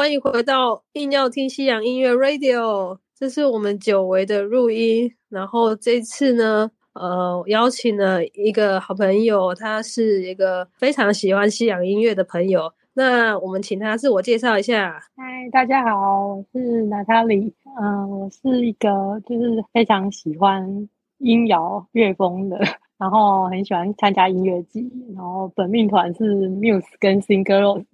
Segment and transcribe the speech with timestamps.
[0.00, 5.14] 欢迎回到硬要听西洋音乐 Radio，这是我们久违的录音。
[5.28, 12.72] 然后这次呢，呃，邀请了一个好朋友，他是一个非常喜欢西洋音乐的朋友。
[12.94, 14.98] 那我们请他自我介绍一下。
[15.14, 17.52] 嗨，大家好，我是娜塔莉。
[17.78, 18.88] 嗯，我是一个
[19.26, 22.58] 就是非常喜欢音摇乐风的。
[22.96, 27.84] 然后很喜欢参加音乐季，然后本命团是 Muse 跟 Singer。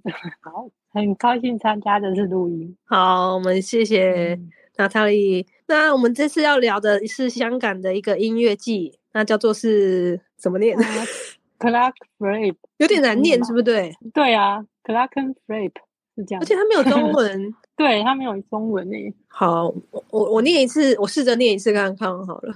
[0.40, 2.74] 好， 很高兴参加这次录音。
[2.86, 4.38] 好，我们谢谢
[4.76, 5.46] 娜塔莉。
[5.68, 13.62] 那我们这次要聊的是香港的一个音乐季，那叫做是怎么念 c l a r k Flip，有点难念，是不是？
[13.62, 15.72] 对，对啊 c l a r k Flip
[16.16, 17.54] 是这样，而且它没有中文。
[17.76, 19.12] 对它没有中文诶。
[19.28, 22.54] 好，我我我念一次，我试着念一次看看好了。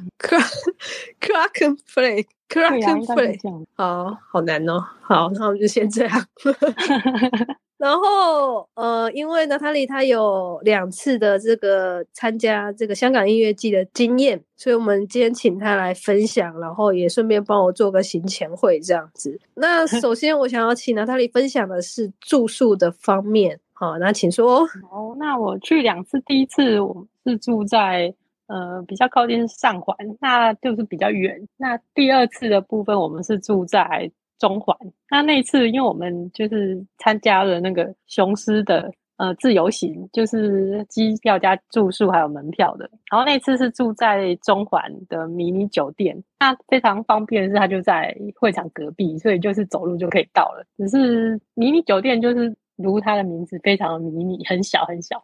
[2.50, 4.84] Cracken Flake，Cracken Flake，好好难哦。
[5.00, 6.26] 好，那我们就先这样。
[7.78, 19.40] 然后呃，因为娜塔莉她有两次的这个参加这个香港音乐季的经验，所以我们今天请她来分享，然后也顺便帮我做个行前会这样子。
[19.54, 23.58] 那 首先我想要请娜塔莉分享的是住宿的方面。
[23.72, 24.60] 好，那请说。
[24.90, 28.14] 哦，那我去两次，第一次我是住在
[28.50, 31.40] 呃比较靠近上环，那就是比较远。
[31.56, 34.76] 那第二次的部分，我们是住在中环。
[35.10, 42.90] 那那次，因为我们就是参加了那个雄狮的呃自由行，就是机票加住宿还有门票的。
[43.10, 50.64] 然后那次是住在中环的迷你酒店，那非常方便的是，它就在会场隔壁，所以就是走路就可以到了。
[50.76, 52.54] 只是迷你酒店就是。
[52.82, 55.22] 如它的名字，非常的迷你，很小很小。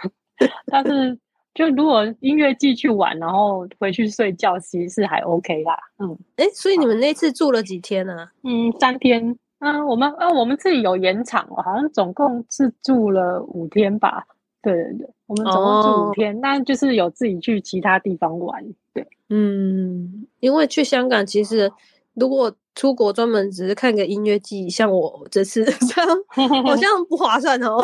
[0.72, 1.18] 但是，
[1.54, 5.78] 就如果音乐季去玩，然后回去睡觉，其实是还 OK 啦。
[5.98, 8.28] 嗯，哎，所以你们那次住了几天呢？
[8.42, 9.38] 嗯，三天。
[9.60, 14.24] 嗯，我们呃，我们自己有延长哦，好像总共是住了五天吧。
[14.62, 18.62] 对对对，我们总共住五天，那就是有自己去其他地方玩。
[18.92, 21.70] 对，嗯，因为去香港其实
[22.14, 22.54] 如果。
[22.76, 27.78] 出国专门只是看个音乐季，像我这次 这样，好像不划算哦。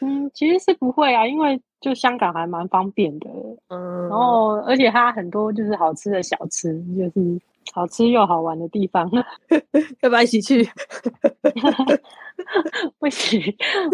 [0.00, 3.28] 嗯，其实是不会啊，因为就香港还蛮方便的。
[3.68, 7.40] 嗯，然后而且它很多就是好吃的小吃，就是
[7.72, 9.10] 好吃又好玩的地方。
[10.02, 10.64] 要不要一起去？
[12.98, 13.40] 不行，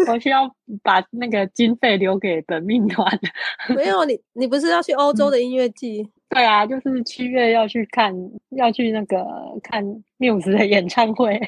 [0.07, 0.53] 我需要
[0.83, 3.07] 把那个经费留给本命团。
[3.75, 6.09] 没有你，你不是要去欧洲的音乐季？
[6.29, 8.13] 对啊，就是七月要去看，
[8.49, 9.23] 要去那个
[9.61, 9.83] 看
[10.17, 11.39] Muse 的演唱会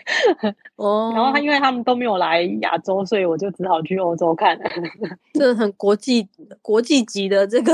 [0.76, 1.12] 哦。
[1.14, 4.58] 然后他因为他们都没有来亚洲，所以我就只好去欧洲看。
[5.34, 6.28] 这很国际
[6.62, 7.74] 国际级的这个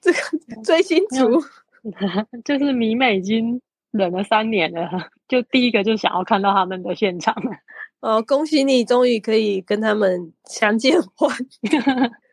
[0.00, 0.18] 这个
[0.64, 1.42] 追星族，
[2.44, 3.60] 就是迷妹已经
[3.90, 4.88] 忍了三年了，
[5.28, 7.34] 就第一个就想要看到他们的现场。
[8.00, 11.30] 哦，恭喜你终于可以跟他们相见欢，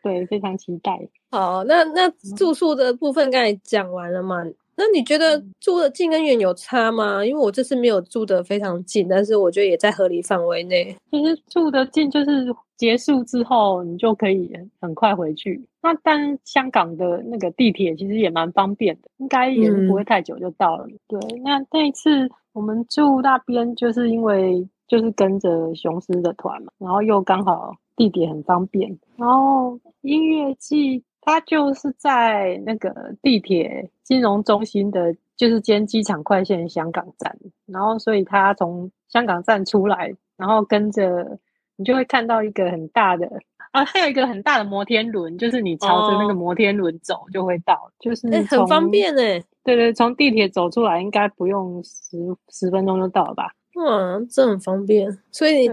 [0.02, 0.98] 对，非常期待。
[1.30, 4.36] 好，那那住宿的部分刚才讲完了嘛？
[4.76, 7.22] 那你觉得住的近跟远有差吗？
[7.22, 10.96] 因为我这次没有住的非常近，但是我觉得也在合理范围内。
[11.10, 12.46] 其实住的近就是
[12.78, 14.50] 结束之后你就可以
[14.80, 15.68] 很快回去。
[15.82, 20.88] 那但香港的那个地铁其实也蛮方便的，应该也不会太久就到了。
[21.06, 24.66] 对，那那一次我们住那边就是因为。
[24.88, 41.38] 就是跟着雄狮的团嘛，然后又刚好地铁很方便，然后音乐季它就是在那个地铁金融中心的，就是兼机场快线香港站，然后所以它从香港站出来，然后跟着
[41.78, 43.26] 你就会看到一个很大的
[43.70, 52.16] 啊，还有一个很大的摩天轮，就是你朝着那个摩天轮走就会到，就是很方便哎，对对，从地铁走出来应该不用十
[52.48, 53.52] 十分钟就到了吧。
[53.84, 55.70] 哇，这很方便，所以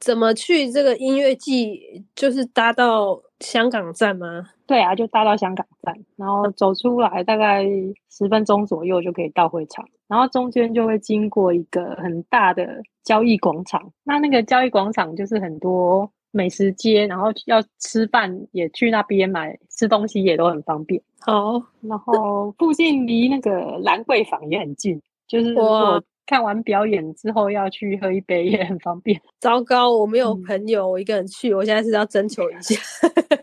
[0.00, 2.04] 怎么去这个音乐季？
[2.16, 4.50] 就是搭到香港站吗？
[4.66, 7.64] 对啊，就搭到香港站，然后走出来大概
[8.10, 13.92] 十分钟左右就可以到会场，然后中间就会经过一个很大的交易广场。
[14.02, 21.00] 那那个交易广场就是很多美食街，然后要吃饭也去那边买吃东西也都很方便。
[21.20, 26.02] 好，然后附近离那个兰桂坊也很近，就是我。
[26.26, 29.20] 看完表演之后要去喝一杯也很方便。
[29.40, 31.52] 糟糕，我没有朋友，我一个人去。
[31.52, 32.74] 我现在是要征求一下，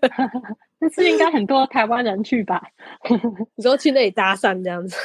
[0.79, 2.61] 但是应该很多台湾人去吧？
[3.55, 4.95] 你说去那里搭讪这样子？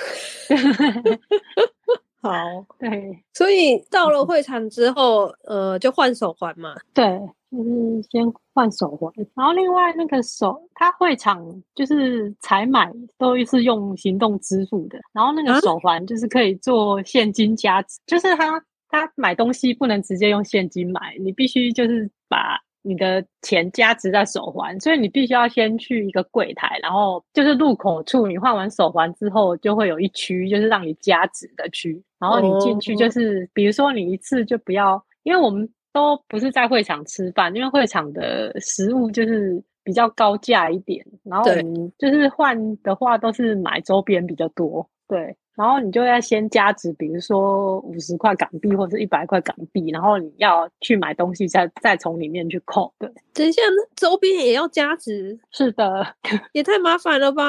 [2.26, 3.22] 好， 对。
[3.32, 6.74] 所以到了会场之后，呃，就换手环嘛。
[6.94, 7.20] 对。
[7.48, 11.40] 就是先换手环，然后另外那个手，他会场
[11.76, 45.36] 就是采买都是用行动支付的，然后那个手环就是可以做现金加值，就是他他买东西不能直接用现金买，你必须就是把你的钱加值在手环，所以你必须要先去一个柜台，然后就是入口处，你换完手环之后，就会有一区就是让你加值的区，然后你进去就是，比如说你一次就不要，因为我们都不是在会场吃饭，因为会场的食物就是比较高价一点，然后我们就是换的话都是买周边比较多，对。
[45.56, 52.92] 然后你就要先加值，比如说五十块港币或者一百块港币，然后你要去买东西，再再从里面去扣。
[52.98, 55.40] 对，等一下，那周边也要加值？
[55.50, 56.06] 是的，
[56.52, 57.42] 也太麻烦了吧？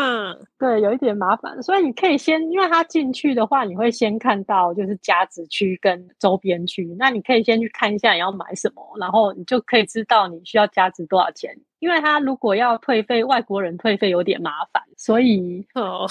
[0.57, 1.61] 对，有一点麻烦。
[1.61, 11.53] 所以你可以先，因为他进去的话，你会先看到就是加值区跟周边区，那你可以先去看一下你要买什么，然后你就可以知道你需要加值多少钱。
[11.79, 16.05] 因为他如果要退费，外国人退费有点麻烦，所以 呃，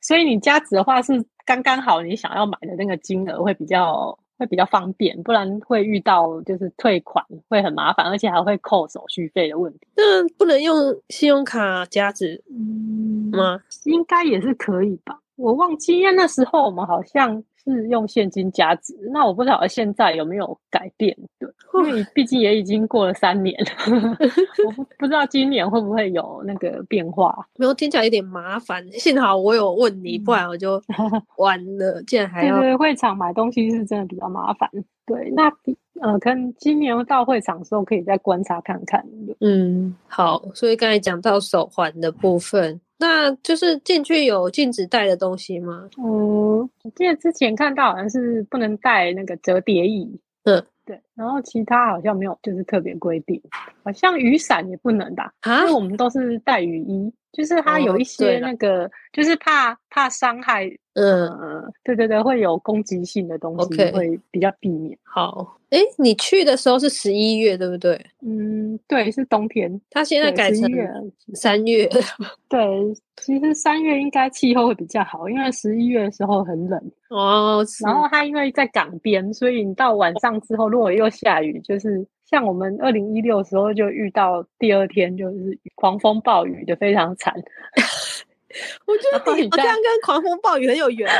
[0.00, 9.86] 所以你加值的话是刚刚好，你想要买的那个金额会比较会比较方便，不然会遇到就是退款会很麻烦，而且还会扣手续费的问题。
[9.94, 10.74] 那不能用
[11.10, 12.42] 信用卡加值
[13.30, 13.60] 吗？
[13.84, 15.20] 应该也是可以吧？
[15.36, 17.44] 我忘记，因为那时候我们好像。
[17.64, 24.16] 是用现金加值，那我不知道现在有没有改变，对，因为毕竟也已经过了三年了，
[24.66, 27.34] 我不不知道今年会不会有那个变化。
[27.56, 30.82] 没有听起来有点麻烦，幸好我有问你，不然我就
[31.36, 32.02] 完了。
[32.06, 34.68] 竟然还要会场买东西是真的比较麻烦。
[35.06, 35.52] 对，那
[36.00, 39.04] 呃，可能今年到会场的时候可以再观察看看。
[39.40, 42.80] 嗯，好，所以刚才讲到手环的部分。
[43.02, 45.88] 那就是进去有禁止带的东西吗？
[45.98, 50.20] 嗯，我记得之前看到好像是不能带那个折叠椅。
[50.44, 51.00] 嗯，对。
[51.14, 53.42] 然后其他好像没有，就是特别规定。
[53.82, 60.70] 好像雨伞也不能打，因为我们都是带雨衣，就是它有一些那个，就是怕怕伤害。
[60.94, 64.96] 嗯，对对对，会有攻击性的东西，会比较避免。
[65.02, 67.98] 好，哎，你去的时候是十一月，对不对？
[68.20, 69.80] 嗯，对，是冬天。
[69.88, 70.70] 它现在改成
[71.32, 71.88] 三月。
[72.46, 72.60] 对，
[73.16, 76.78] 其实三月应该气候会比较好，因为十一月的时候很冷
[77.08, 77.64] 哦。
[77.82, 87.34] 然后它因为在港边，所以你到晚上之后，如果又下雨，就是像我们二零一六时候就遇到第二天就是狂风暴雨的，非常惨。
[88.86, 91.10] 我觉得你这样跟狂风暴雨很有缘，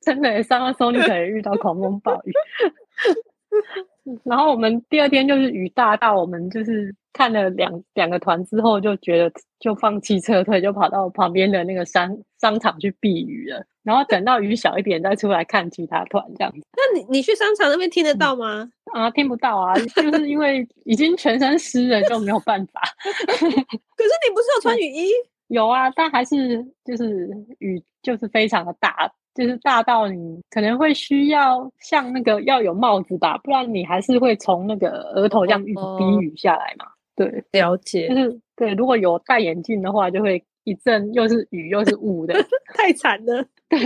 [0.00, 2.32] 真的上个时候你可能遇到狂风暴雨。
[4.24, 13.62] 然后我们第二天就是雨大到我们就是看了两两个团之后就觉得就放弃撤退，就跑到旁边的那个商商场去避雨了。
[13.82, 16.58] 然后等到雨小一点再出来看其他团这样子。
[16.76, 18.70] 那你你去商场那边听得到吗？
[18.92, 22.80] 啊，听不到啊，就是因为已经全身湿了就没有办法。
[23.02, 25.08] 可是你不是有穿雨衣？
[25.48, 36.86] 有啊，但还是就是雨就是非常的大，就是大到你可能会需要像那个要有帽子吧，不然你还是会从那个额头这样一直滴雨下来嘛。
[37.14, 38.08] 对，了解。
[38.08, 42.34] 就是对，如果有戴眼镜的话，就会一阵又是雨又是雾的，
[42.74, 43.44] 太惨了。
[43.68, 43.78] 对，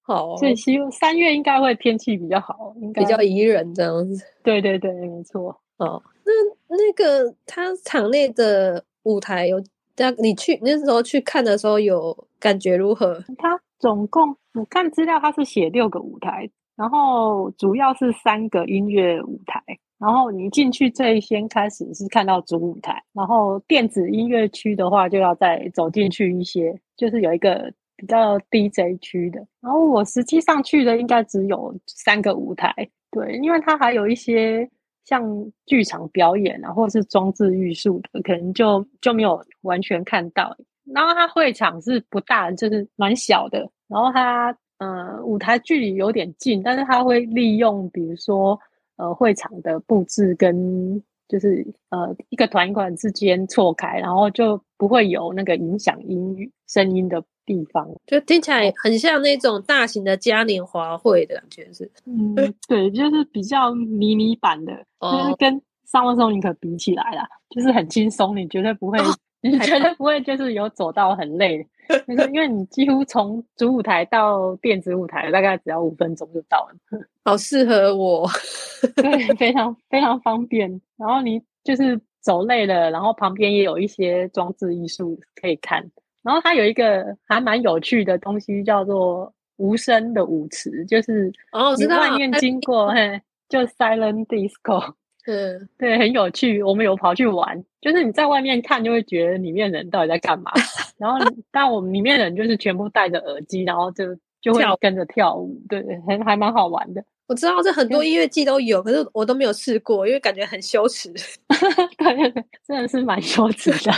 [0.00, 4.24] 好，所以希望三月应该会天气比较好，应该比较宜人这样子。
[4.42, 5.54] 对对对，没错。
[5.76, 6.32] 哦，那
[6.74, 9.62] 那个他场内的舞台有。
[9.96, 13.22] 那你去那时候去看的时候，有感觉如何？
[13.36, 19.62] 他总共我看资料，它是写六个舞台，然后主要是三个音乐舞台。
[19.98, 29.46] 然后你进去最先开始是看到主舞台，然后电子音乐区的话，就要再走进去一些，就是有一个比较 DJ 区的。
[29.60, 32.74] 然后我实际上去的应该只有三个舞台，
[33.10, 34.68] 对，因为它还有一些。
[35.06, 35.24] 像
[35.66, 40.56] 剧场表演啊，或是装置艺术的，可能就就没有完全看到。
[40.84, 43.68] 然后它会场是不大，就是蛮小的。
[43.90, 48.58] 然后它呃舞台距离有点近，但是它会利用比如说
[48.96, 57.22] 呃会场的布置跟就是呃一个团一团之间错开，然后就不会有那个影响音乐声音的。
[57.46, 62.32] 地方就听起来很像那种大型的嘉年华会的感觉，是嗯，
[62.68, 68.98] 对，就是比较迷你版的，就是跟上万松尼可比起来啦，就是很轻松，你绝对不会，
[69.40, 71.66] 你绝对不会就是有走到很累，
[72.06, 78.28] 就是因为你几乎从主舞台到电子舞台大概只要五分钟就到了， 好适合我，
[78.96, 80.80] 对，非常非常方便。
[80.96, 85.90] 然后你就是走累了，然后旁边也有一些装置艺术可以看。
[86.22, 94.94] 然后它有一个还蛮有趣的东西，叫做无声的舞池，就是哦，你外面经过，嘿，就 silent disco，
[95.30, 96.60] 嗯，对，很有趣。
[96.62, 100.50] 我们有跑去玩，就是你在外面看就会觉得里面人到底在干嘛。
[100.98, 101.18] 然后，
[101.52, 104.04] 但我们里面人就是全部戴着耳机，然后就
[104.40, 107.04] 就会跟着跳舞，对，还还蛮好玩的。
[107.28, 111.12] 我知道这很多音乐季都有，可是我都没有试过，因为感觉很羞耻。
[111.96, 113.92] 对真的是蛮羞耻的。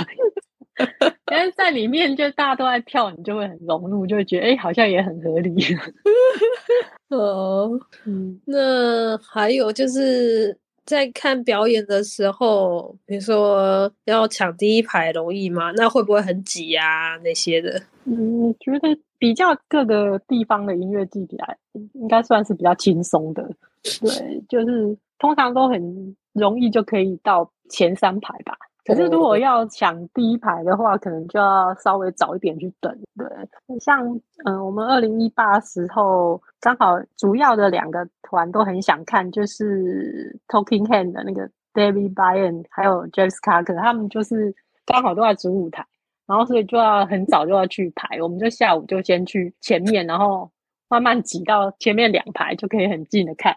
[1.26, 5.54] 但是在里面，就大家都在跳，你就会很融入，就会觉得哎，好像也很合理。
[7.08, 7.70] 哦，
[8.04, 10.56] 嗯，那还有就是
[10.92, 15.72] 在看表演的时候，比如说要抢第一排容易吗？
[15.75, 17.16] 那会不会很挤啊？
[17.25, 17.82] 那些的？
[18.04, 21.56] 嗯，觉得比较各个地方的音乐季起来，
[21.94, 23.42] 应该算是比较轻松的。
[24.02, 28.54] 对，就是通常都很容易就可以到前三排吧。
[28.84, 32.92] 可是如果要抢第一排的话，可能就要稍微早一点去等。
[33.16, 34.04] 对，像
[34.44, 44.52] 嗯，我们二零一八时候刚好主要的两个团都很想看，就是 Talking Hand 的那个 David Byrne 还有 James Carter，他们就是
[44.84, 45.86] 刚好都在主舞台，
[46.26, 48.20] 然后所以就要很早就要去排。
[48.20, 50.50] 我们就下午就先去前面，然后
[50.88, 53.56] 慢慢挤到前面两排，就可以很近的看。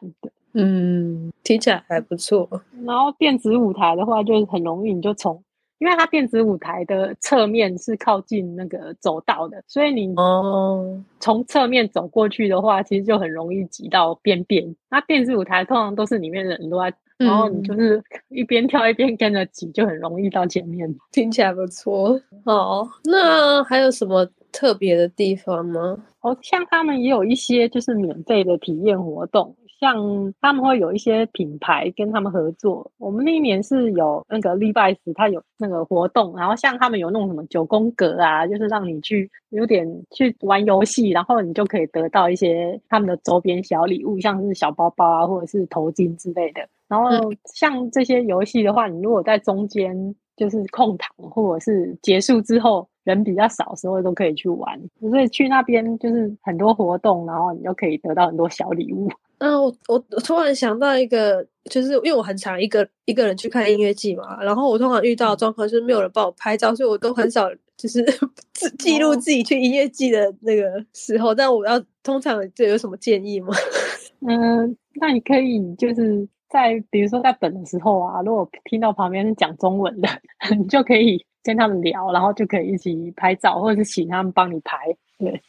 [0.58, 2.50] 嗯，听起来还不错。
[2.86, 5.44] 然后电子舞台的话，就是很容易，你就从，
[5.80, 14.74] 因为它电子舞台的侧面是靠近那个走道的，所以你哦从侧面走过去的话，其实就很容易挤到边边。
[14.90, 20.96] 那电子舞台通常都是里面的人都在，然后你就是 一边跳一边跟着挤，就很容易到前面。
[21.12, 22.18] 听起来不错。
[22.46, 25.98] 哦，那还有什么特别的地方吗？
[26.22, 29.54] 哦，像他们也有一些就是免费的体验活动。
[29.80, 46.62] 像他们会有一些品牌跟他们合作，我们那一年是有那个 Levi's，它有那个活动，然后像他们有弄什么九宫格啊，就是让你去有点去玩游戏，然后你就可以得到一些他们的周边小礼物，像是小包包啊，或者是头巾之类的。
[46.88, 47.10] 然后
[47.46, 54.80] 像这些游戏的话，你如果在中间就是空堂或者是结束之后人比较少时候，都可以去玩。
[55.00, 59.10] 所以去那边就是很多活动，然后你就可以得到很多小礼物。
[59.40, 68.04] 嗯，我我我突然想到一个，就是因为我很常一个一个人去看音乐季嘛，然后我通常遇到状况就是没有人帮我拍照，所以我都很少就是
[68.54, 70.64] 记记录自己去音乐季的那个
[70.94, 71.36] 时候。
[71.36, 73.54] 但我要通常这有什么建议吗？
[74.28, 80.08] 嗯，那你可以就是在比如说在等的时候啊，如果听到旁边是讲中文的，
[80.58, 84.78] 你就可以跟他们聊，然后就可以一起拍照，或者是请他们帮你拍，
[85.18, 85.42] 对。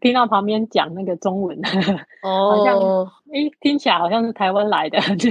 [0.00, 1.58] 听到旁边讲那个中文，
[2.22, 2.78] 哦 好像
[3.32, 5.28] 诶，听起来好像是台湾来的， 就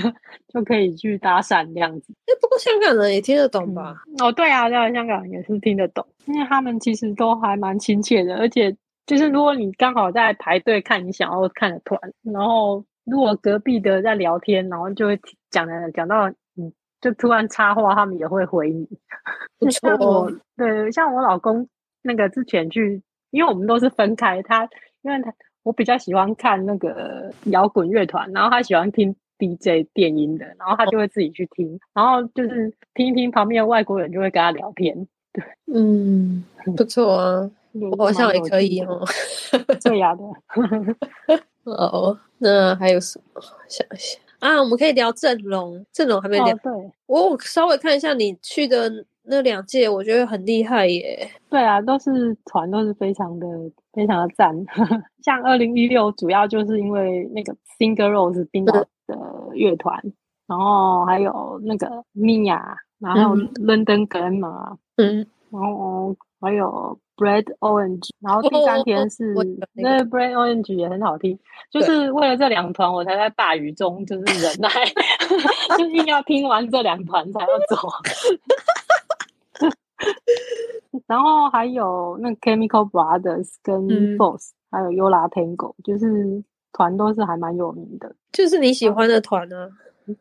[0.49, 2.13] 就可以去搭讪这样子。
[2.25, 3.95] 哎，不过香港人也听得懂吧？
[4.21, 8.35] 哦，对啊，对啊，香港人也是听得懂，因为他们其实都还蛮亲切的。
[8.39, 15.17] 而且，就是如果你刚好在排队看你想要看的团，然后如果隔壁的在聊天，然后就会
[15.49, 18.85] 讲的讲到嗯，就突然插话，他们也会回你。
[19.59, 21.69] 不错，对，像我老公
[22.01, 23.01] 那个之前去。
[23.31, 24.69] 因为我们都是分开，他
[25.01, 25.33] 因为他
[25.63, 36.43] 我比较喜欢看那个摇滚乐团，然后他喜欢听 DJ 电音的，然后他就会自己去听，然后就是听一听旁边的外国人就会跟他聊天，对，嗯，
[36.77, 37.51] 不错啊，
[37.97, 39.03] 我好像也可以哦，
[39.83, 43.41] 对呀对， 哦，那还有什么？
[43.67, 46.71] 想一想啊，我们可以聊阵容，阵容还没聊，对，
[47.05, 49.05] 我稍微看一下你去的。
[49.23, 51.29] 那两届我觉得很厉害耶！
[51.49, 53.47] 对啊，都是团，都是非常的
[53.93, 54.53] 非常的赞。
[55.23, 58.87] 像二零一六，主要就是因为那个 Singer Rose 冰岛的
[59.53, 60.01] 乐团，
[60.47, 62.59] 然后还有那个 Mia，
[62.99, 69.33] 然后 London Grammar，嗯，然后还有 Bread Orange，然后第三天是
[69.73, 71.37] 那 Bread Orange 也很好听。
[71.69, 74.67] 就是为了这两团，我才在大雨中就是忍耐
[75.77, 77.87] 就硬要听完这两团才要走。
[81.07, 83.81] 然后还有那 Chemical Brothers 跟
[84.17, 88.13] Force，还有 Yola Tango，就是团都是还蛮有名的。
[88.31, 89.69] 就是你喜欢的团呢？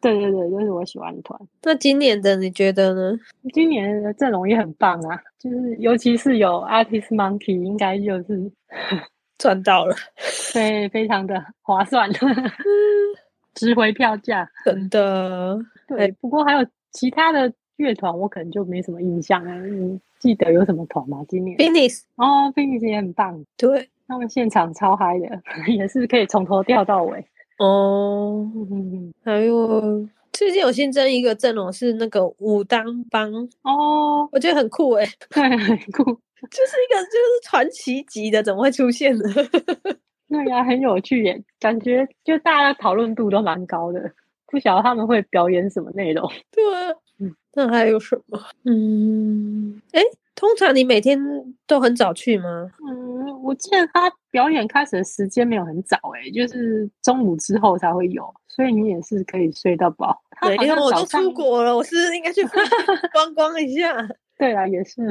[0.01, 1.41] 对对对，就是我喜欢的团。
[1.63, 3.19] 那今年的你觉得呢？
[3.53, 8.53] 今年的阵容也很棒啊，就是尤其是有 Artist Monkey，应该就是
[9.39, 9.97] 赚到了，
[10.53, 12.09] 对，非常的划算，
[13.55, 15.59] 值回票价，真的。
[15.89, 17.53] 对，不过还有其他的。
[17.81, 21.25] 乐团我可能就没什么印象了，你记得有什么团吗？
[21.27, 27.25] 今年 f i n i s 哦 f i n i s 也很棒，对，他们现场超嗨的， 也是可以从头跳到尾。
[27.59, 28.47] 哦，
[29.25, 33.33] 还有最近有新增一个阵容是那个武当帮
[33.63, 35.51] 哦，我觉得很酷哎，很
[35.93, 39.25] 酷，就是一个就是传奇级的，怎么会出现呢？
[40.29, 44.13] 对呀，很有趣耶，感觉就大家讨论度都蛮高的，
[44.47, 46.31] 不晓得他们会表演什么内容。
[46.53, 46.63] 对。
[47.55, 48.41] 那还有什么？
[48.65, 50.03] 嗯，哎，
[50.35, 51.19] 通常你每天
[51.67, 52.71] 都很早去吗？
[52.89, 60.23] 嗯，我记得他表演开始的时间没有很早，哎，就是中午之后才会有，所以你也是可以睡到饱。
[60.43, 62.43] 对，因为我都出国了，我是应该去
[63.13, 63.97] 观光一下。
[64.39, 65.03] 对啊，也是。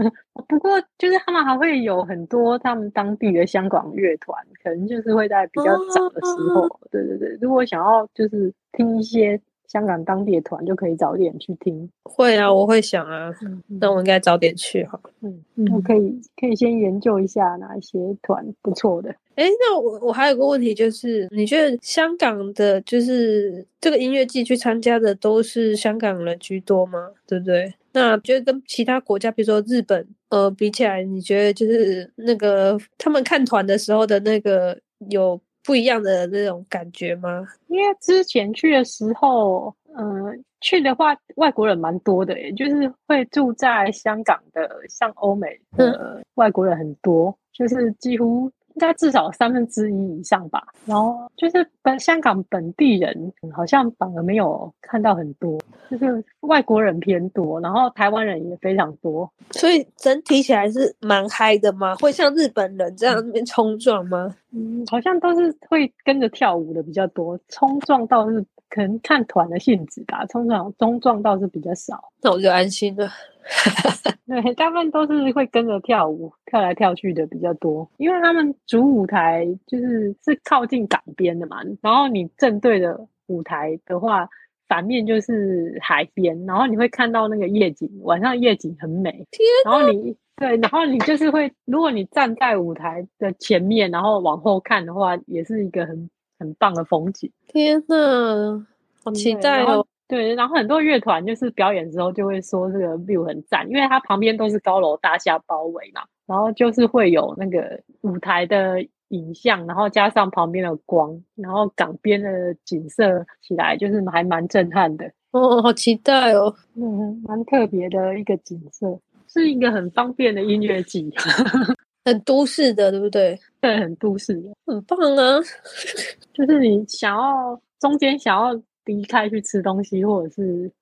[0.48, 6.66] 不过就是他们还会有很多他们当地的香港乐团，可能就是会在比较早的时候。
[6.90, 9.38] 对对对，如果想要就是听一些。
[9.68, 13.30] 香港当地的团就可以早点去听，会啊，我会想啊，
[13.66, 14.98] 那我应该早点去哈。
[15.20, 19.14] 嗯，我可以可以先研究一下哪一些团不错的。
[19.34, 27.10] 哎，那我我还有个问题就是，你觉得香港的，就是这个音乐季去参加的都是香港人居多吗？
[27.26, 27.74] 对不对？
[27.92, 34.78] 那觉得跟其他国家，比如说日本，呃，比起来，你觉得就是那个他们看团的时候的那个
[35.10, 35.38] 有？
[35.68, 37.46] 不一样的那种感觉吗？
[37.66, 48.50] 因为之前去的时候，嗯，去的话外国人蛮多的，也就是会住在香港的，像欧美的外国人很多，就是几乎。
[48.78, 50.68] 应该至少三分之一以上吧。
[50.84, 55.58] 然后就是本香港本地人好像反而没有看到很多，
[55.90, 59.28] 就是外国人偏多，然后台湾人也非常多。
[59.50, 61.96] 所以整体起来是蛮嗨的嘛？
[61.96, 64.32] 会像日本人这样那边冲撞吗？
[64.52, 70.24] 嗯，好像都是会跟着跳舞的比较多，冲撞倒是可能看团的性质吧。
[70.26, 73.08] 通常中撞倒是比较少，那我就安心了。
[74.26, 77.90] 对， 大部分都是会跟着跳舞，跳来跳去的比较多。
[77.96, 84.28] 因为他们主舞台就是是靠近港边的嘛，然后你正对的舞台的话，
[84.68, 89.10] 反面就是海边，然后你会看到那个夜景，晚上夜景很美。
[89.30, 97.30] 天，然后你对，然后你就是会，如果你站在舞台的前面，然后往后看的话，也是一个很很棒的风景。
[97.46, 98.66] 天呐，
[99.04, 99.86] 好期待哦！
[100.06, 115.10] 对，然后很多乐团就是表演之后就会说这个 view 很赞，因为它旁边都是高楼大厦包围嘛，然后就是会有那个舞台的影像，然后加上旁边的光，然后港边的景色起来就是还蛮震撼的。
[115.30, 118.98] 哦，好期待哦，嗯，蛮特别的一个景色，
[119.28, 121.12] 是一个很方便的音乐季，
[122.08, 123.38] 很都市的，对不对？
[123.60, 125.38] 对，很都市的，很棒啊，
[126.34, 128.60] 就是你想要中间想要。
[128.88, 130.72] 离开去吃东西，或者是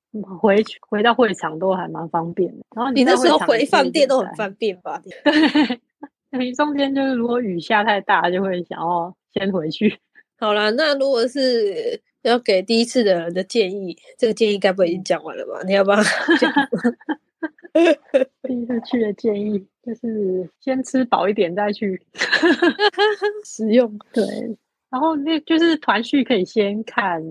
[0.40, 2.64] 回去回到会场都还蛮方便的。
[2.76, 5.02] 然后你那时候回饭店都很方便吧？
[6.30, 9.98] 对，你中间就是如果雨下太大，就会想要先回去。
[10.38, 15.60] 好啦，那如果是要给第一次的人的建议，这个建议该不会已经讲完了吧？
[15.66, 15.96] 你要不要
[16.38, 16.52] 讲？
[18.42, 22.00] 第一次去的建议就是先吃饱一点再去，
[23.44, 23.98] 实用。
[24.12, 24.24] 对。
[24.88, 27.22] 然后那就是团序可以先看，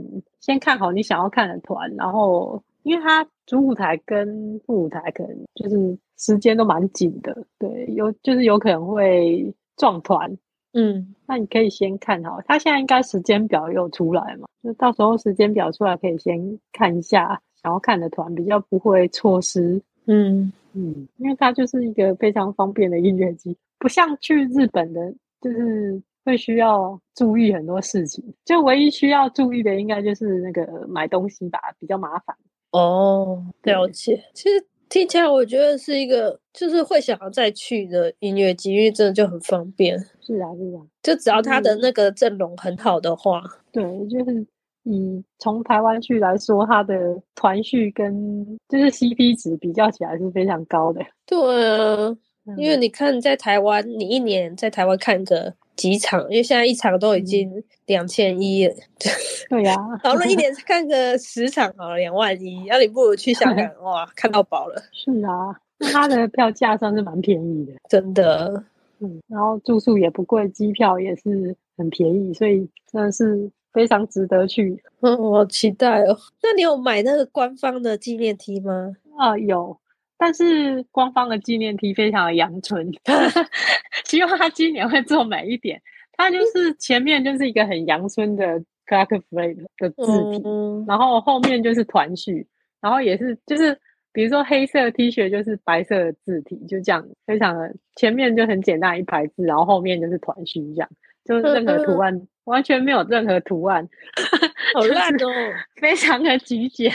[0.41, 10.37] 先看好你想要看的团，然后因为它主舞台跟副舞台可能就是时间都蛮紧的，对，有就是有可能会撞团，
[10.73, 26.01] 嗯，那你可以先看好，它现在应该时间表有出来嘛，就到时候时间表出来可以先看一下想要看的团，比较不会错失，嗯嗯，因为它就是一个非常方便的音乐机，不像去日本的，就是。
[26.25, 32.35] 会需要注意很多事情，就唯一需要注意的应该就是那个买东西吧，比较麻烦。
[32.71, 34.23] 哦，了解。
[34.33, 39.99] 其实听起来我觉得是一个，就是会想要再去的音乐机，因为真的就很方便。
[40.19, 44.47] 是啊，是啊，就只要他的那个阵容很好的话，对，就是
[44.85, 51.01] 以从台湾去来说，它的团序跟就是 CP 值比较起来是非常高的。
[51.25, 51.37] 对
[51.77, 52.15] 啊，
[52.57, 55.53] 因为你看在台湾，你一年在台湾看个。
[55.75, 57.51] 几场，因为现在一场都已经
[57.85, 58.73] 两千一了。
[59.49, 64.81] 对呀，好了一年看个十场好了，两万一，那你不如去香港哇，看到饱了。
[64.93, 68.63] 是啊，那它的 票价算是蛮便宜的，真的。
[68.99, 74.81] 嗯，然后住宿也不贵，机票也是很便宜，所以真的是非常值得去。
[75.01, 76.17] 嗯，我期待哦。
[76.41, 78.95] 那你有买那个官方的纪念 T 吗？
[79.19, 79.77] 啊，有。
[80.17, 82.89] 但是官方的纪念 T 非常的阳春，
[84.05, 85.81] 希望他今年会做美一点。
[86.13, 88.57] 它就是前面就是一个很阳春的
[88.87, 90.41] Clark f l a e 的字体，
[90.87, 92.47] 然后后面就是团序，
[92.79, 93.77] 然后也是就是
[94.13, 100.89] 比如说黑色 T 恤就是白色的字体，就这样非常的前面就很简单一排字，然后后面就是团序这样，
[101.25, 103.87] 就是任何图案完全没有任何图案，
[104.75, 105.27] 好烂哦，
[105.81, 106.91] 非常的极简。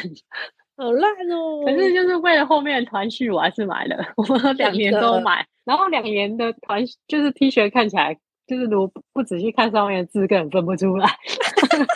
[0.77, 1.63] 好烂哦！
[1.67, 3.97] 可是就是为了后面的团序，我还是买了。
[4.17, 8.17] 我两年都买，然后两年的团就是 T 恤看起来，
[8.47, 11.07] 就是如果不仔细看上面的字，根本分不出来。
[11.07, 11.87] 太烂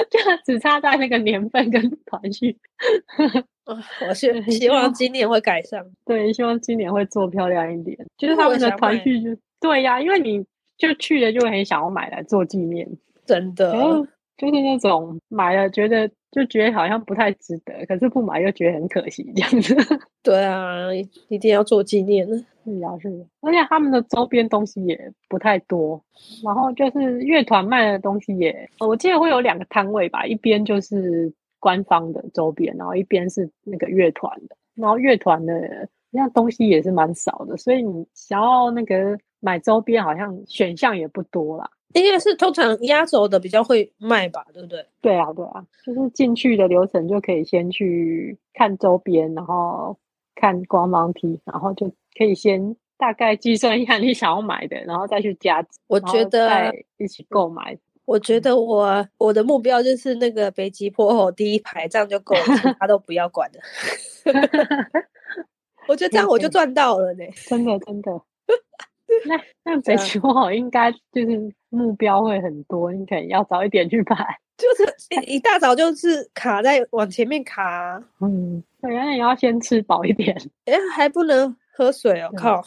[0.00, 2.58] 了，就只差在那个年份跟团序。
[4.08, 5.84] 我是希望今年会改善。
[6.04, 7.96] 对，希望今年会做漂亮一点。
[8.18, 10.44] 就是他们的团序就对呀，因为你
[10.78, 12.88] 就去了就很想要买来做纪念。
[13.26, 13.72] 真的，
[14.36, 19.76] 就是那种买了觉得就觉得好像不太值得，可是不买又觉得很可惜这样子。
[20.22, 20.88] 对啊，
[21.28, 22.36] 一定要做纪念的。
[22.62, 26.02] 是啊，是的，而且他们的周边东西也不太多，
[26.44, 41.70] 然后就是乐团卖的东西也，我记得会有两个摊位吧，一边就是官方的周边，然后一边是那个乐团的，然后乐团的那东西也是蛮少的，所以你想要那个买周边，好像选项也不多啦。
[41.94, 44.86] 应该是通常压轴的比较会卖吧，对不对？
[45.00, 49.98] 对啊，对啊，就是进去的流程就可以先去看周边，然后
[50.36, 55.66] 看官方 T，然后就可以先大概计算一下你想要买的，然后再去加。
[55.88, 57.76] 我觉得一起购买。
[58.04, 63.60] 我觉得我我的目标就是那个北极坡后第一排，这样就够了，其他都不要管了。
[65.88, 68.12] 我觉得这样我就赚到了呢， 真的真的。
[69.26, 74.14] 那那北极破后应该就是目标会很多，你可能要早一点去排。
[74.60, 82.62] 就是一大早就是卡在往前面卡，嗯，对，那你要先吃饱一点，哎，还不能喝水哦，靠，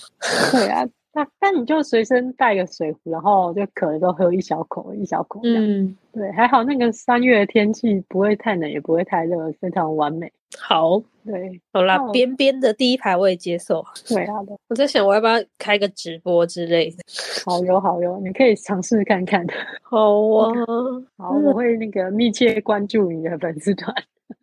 [0.51, 0.83] 对啊。
[1.15, 5.39] 那那你就随身带个水壶，然后就渴了都喝一小口一小口。
[5.43, 10.31] 嗯，对，还好那个三月的天气不会太冷，也不会太热，非常完美。
[10.57, 13.85] 好，对，好啦，边边的第一排我也接受。
[14.07, 14.57] 对，好的。
[14.69, 16.97] 我在想我要不要开个直播之类的。
[17.45, 19.45] 好哟，好哟，你可以尝试看看。
[19.81, 20.51] 好啊，
[21.17, 23.93] 好，我会那个密切关注你的粉丝团。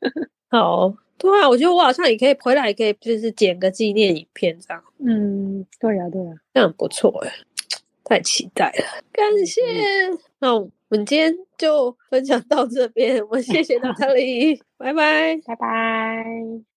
[0.51, 0.95] 好。
[1.21, 4.83] 对啊，我觉得我好像也可以回来，也可以就是剪个纪念影片这样。
[4.99, 7.31] 嗯，对呀，对呀，这样不错哎，
[8.05, 9.61] 太期待了，感谢。
[10.39, 16.70] 那我们今天就分享到这边，我谢谢 娜塔莉，拜拜，拜拜。